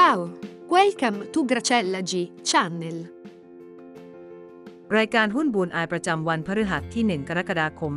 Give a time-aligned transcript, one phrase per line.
[0.00, 0.20] Ciao,
[0.74, 2.12] welcome to Gracella G
[2.50, 2.96] Channel.
[4.96, 7.92] รายการหุ้นบูนอายประจำวันพฤหัสที่ 1 กรกฎาคม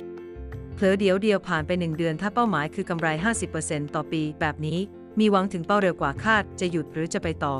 [0.00, 3.08] 2564 เผลอเดียวเดียวผ่านไป 1 เดือนถ้าเป้าหมายคือกำไร
[3.50, 4.78] 50%ต่อปีแบบนี้
[5.18, 7.54] มีหวังถึงเป้าเร็วกว่าคาดจะหยุดหรือจะไปต่อ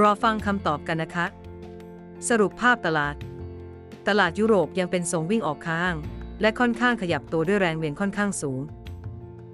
[0.00, 1.26] รอฟังคำตอบกันนะคะ
[2.28, 3.16] สรุปภาพตลาด
[4.08, 5.94] ตลาดยุโรปยังเป็นทรงวิ่งออกข้าง
[6.40, 8.62] และค่อนข้างขยับตัวด้วยแรงเหวี่ยงค่อนข้างสูง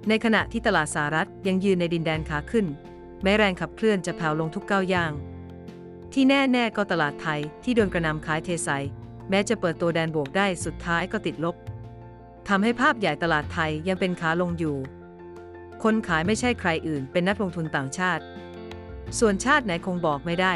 [0.07, 2.65] ในขณะที่ตลาดสหรัฐยังยืนในดินแดนขาขึ้น
[3.23, 5.13] แม้แรงขับเคลื่อนจะแผ่วลงทุกก้าวย่าง
[6.13, 8.69] ที่แน่ๆก็ตลาดไทยที่โดนกระนำขายเทใส
[9.29, 11.55] แม้จะเปิดตัวแดนบวกได้สุดท้ายก็ติดลบ
[12.47, 14.77] ทำให้ภาพใหญ่ตลาดไทยยังเป็นขาลงอยู่
[15.83, 18.23] คนขายไม่ใช่ใครอื่นเป็นนักลงทุนต่างชาติ
[19.19, 20.53] ส่วนชาติไหนคงบอกไม่ได้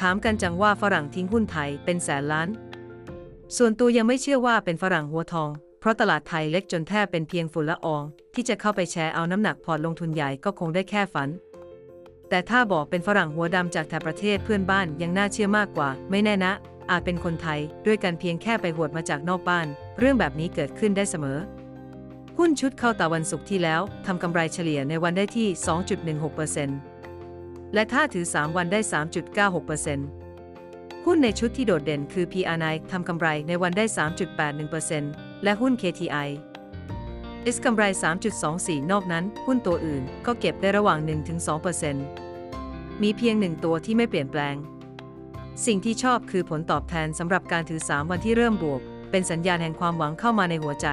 [0.00, 2.48] ถามกันจังว่าฝรั่งทิ้งหุ้นไทยเป็นแสนล้าน
[3.56, 5.50] ส่วนตัวยังไม่เชื่อว่าเป็นฝรั่งหัวทอง
[5.86, 8.02] ราะตลาดไทยเล็กจนแทบเป็นเพียงฝุ่นละออง
[8.34, 11.28] ที่จะเข้าไปแชร์เอาน้ำหนักพอร์ตลงทุนใหญ่ก็คงได้แค่ฝัน
[12.28, 16.52] แต่ถ้าบอกเป็นฝรั่งหัวดำจากแถบประเทศเพื่อนบ้านยังน่าเชื่อมากกว่า ไม่แน่นะ
[16.90, 19.66] อาจเป็นคนไทยด้วยกันเพียงแค่ไปหวดมาจากนอกบ้าน
[19.98, 21.38] เรื่องแบบนี้เกิดขึ้นได้เสมอ
[22.38, 25.48] หุ้นชุดเข้าตาวันศุกร์ที่แล้วทำกำไรเฉลี่ยในวันได้ที่
[26.80, 28.80] 2.16%และถ้าถือ 3 วันได้
[29.92, 36.28] 3.96%หุ้นในชุดที่โดดเด่นคือ PR9 ทำกำไรในวันได้ 3.81% และหุ้น KTI
[37.54, 37.84] S กำไร
[38.36, 40.98] 3.24 นอกนั้น หุ้นตัวอื่นก็เก็บได้ระหว่าง
[42.20, 44.56] 1-2%มีเพียงหนึ่งตัวที่ไม่เปลี่ยนแปลง
[45.66, 50.86] สิ่งที่ชอบคือผลตอบแทนสำหรับการถือ 3 วันที่เริ่มบวก เป็นสัญญาณแห่งความหวังเข้ามาในหัวใจ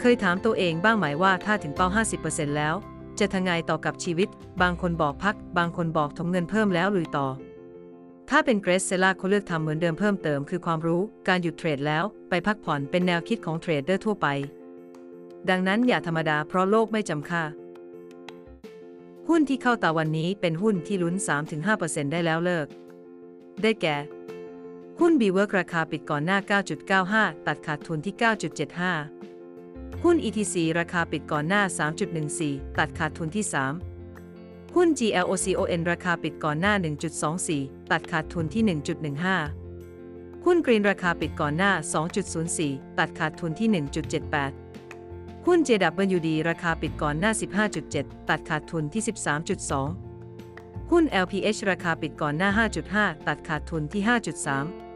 [0.00, 1.88] เคยถามตัวเองบ้างไหมว่าถ้าถึงเป้า
[2.22, 2.74] 50%แล้ว
[3.18, 4.28] จะทำไงต่อกับชีวิต
[4.62, 7.26] บางคนบอกพัก บางคนบอกถมเงินเพิ่มแล้วลุยต่อ
[8.30, 14.26] ถ้าเป็นเกรซเซล่าเขาเลือกทำเหมือนเดิมเพิ่มเติมคือความรู้ การหยุดเทรดแล้วไปพักผ่อนเป็นแนวคิดของเทรดเดอร์ทั่วไป
[15.50, 17.42] ดังนั้นอย่าธรรมดาเพราะโลกไม่จำค่ะ
[19.28, 21.14] หุ้นที่เข้าตาวันนี้เป็นหุ้นที่ลุ้น
[21.64, 22.66] 3-5%ได้แล้วเลิก
[23.62, 23.96] ได้แก่
[25.00, 26.38] หุ้น b ีเวิร์กราคาปิดก่อนหน้า
[26.92, 28.14] 9.95 ตัดขาดทุนที่
[29.28, 31.62] 9.75 หุ้น ETC ราคาปิดก่อนหน้า
[32.20, 33.93] 3.14 ตัดขาดทุนที่ 3
[34.78, 36.74] หุ้น GLOCON ราคาปิดก่อนหน้า
[37.32, 38.62] 1.24 ตัดขาดทุนที่
[39.74, 41.72] 1.15 หุ้น Green ราคาปิดก่อนหน้า
[42.34, 43.68] 2.04 ตัดขาดทุนที่
[44.74, 47.32] 1.78 หุ้น JWD ราคาปิดก่อนหน้า
[47.80, 49.02] 15.7 ตัดขาดทุนที่
[50.16, 52.50] 13.2 หุ้น LPH ราคาปิดก่อนหน้า
[52.88, 54.02] 5.5 ตัดขาดทุนที่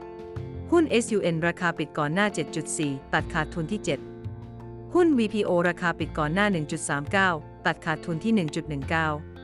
[0.08, 2.26] 5.3 หุ้น SUN ราคาปิดก่อนหน้า
[2.70, 3.80] 7.4 ตัดขาดทุนที่
[4.36, 6.46] 7 หุ้น VPO ราคาปิดก่อนหน้า
[7.06, 9.37] 1.39 ตัดขาดทุนที่ 1.19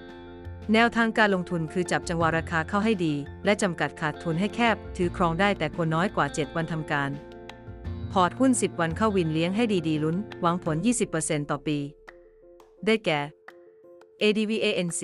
[0.72, 3.14] แนวทางการลงทุนคือจับจังหวะราคาเข้าให้ดี
[3.44, 7.10] และจำกัดขาดทุนให้แคบ ถือครองได้แต่ควรน้อยกว่า 7 วันทำการ
[8.12, 10.76] พอร์ตหุ้น 10 วันเข้าวินเลี้ยงให้ดีๆลุ้น หวังผล
[11.12, 11.78] 20%ต่อปี
[12.86, 13.20] ได้แก่
[14.22, 15.02] ADVANC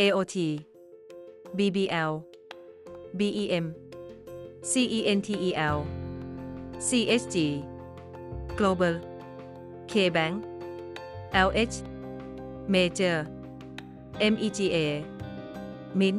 [0.00, 0.36] AOT
[1.58, 2.12] BBL
[3.18, 3.64] BEM
[4.70, 5.76] CENTEL
[6.86, 7.36] CSG
[8.58, 8.94] Global
[9.90, 10.34] KBank
[11.46, 11.76] LH
[12.74, 13.16] Major
[14.32, 14.76] MEGA
[15.98, 16.18] Mint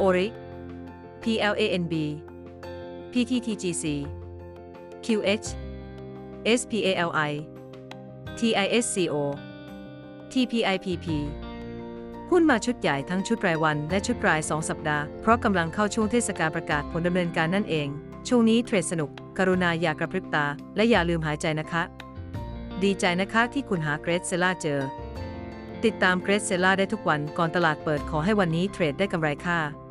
[0.00, 0.32] Oric
[1.22, 1.94] PLANB
[3.12, 3.84] PTTGC
[5.04, 5.46] QH
[6.60, 7.32] SPALI
[8.38, 9.14] TISCO
[10.32, 11.06] TPIPP
[12.30, 17.88] หุ้นมาชุดใหญ่ทั้งชุดรายวันและชุดราย 2 สัปดาห์ เพราะกำลังเข้าช่วงเทศกาลประกาศผลดำเนินการนั่นเอง
[18.28, 21.82] ช่วงนี้เทรดสนุก กรุณาอย่ากระพริบตา และอย่าลืมหายใจนะคะ
[22.82, 24.80] ดีใจนะคะที่คุณหาเกรซเซล่าเจอ
[25.86, 29.83] ติดตามเกรซเซล่าได้ทุกวันก่อนตลาดเปิดขอให้วันนี้เทรดได้กำไรค่ะ